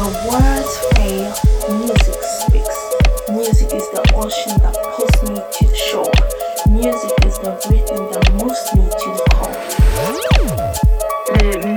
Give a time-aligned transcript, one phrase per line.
[0.00, 1.28] When words fail,
[1.76, 2.78] music speaks.
[3.28, 6.10] Music is the ocean that pulls me to the shore.
[6.72, 9.52] Music is the rhythm that moves me to the core.
[11.36, 11.69] Mm-hmm.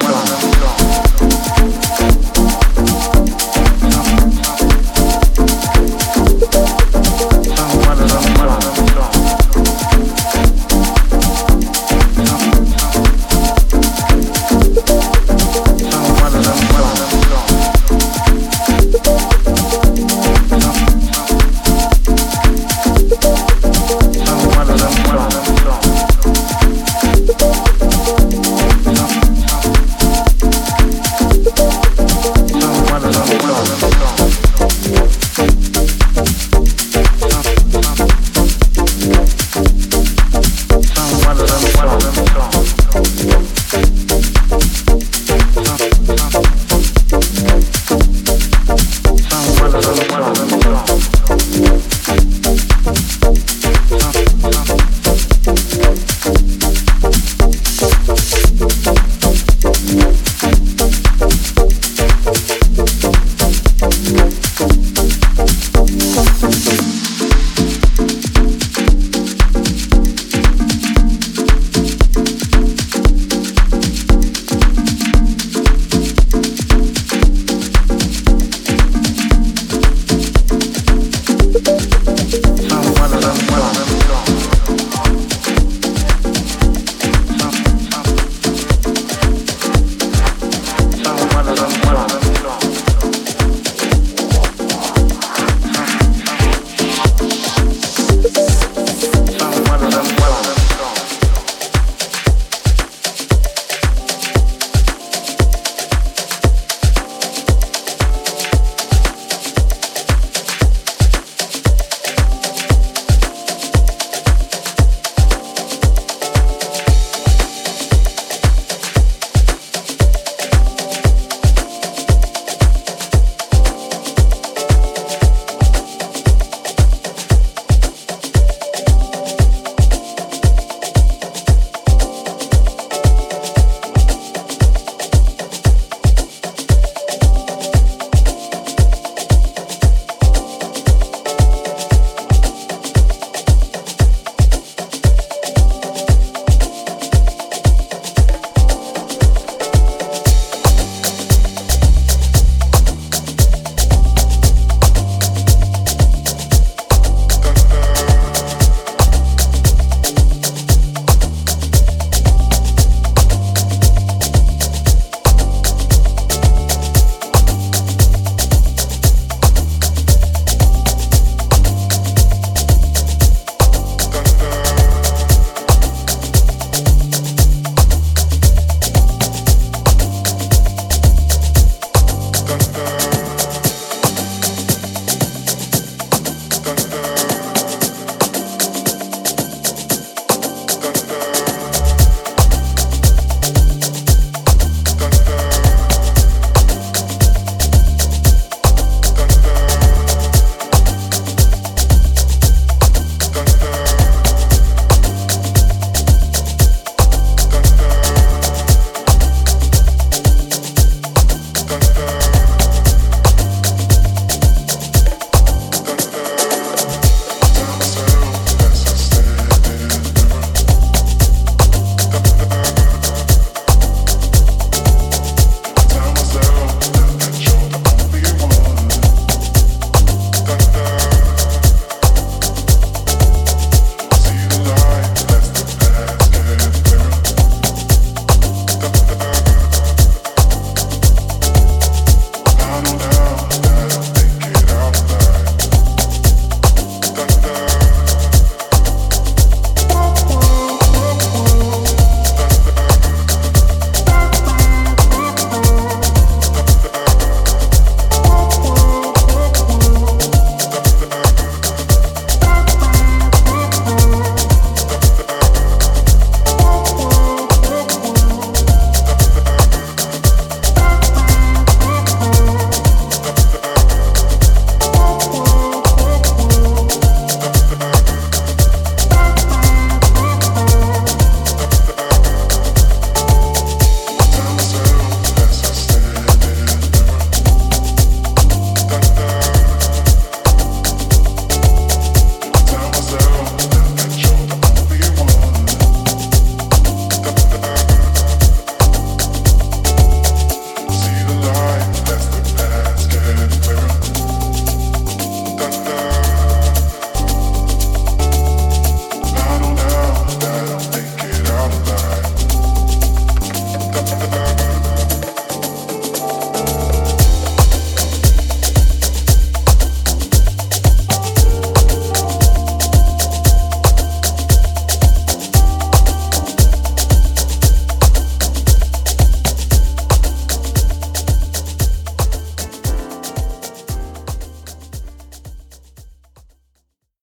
[0.00, 0.40] Voilà.
[0.60, 0.79] 道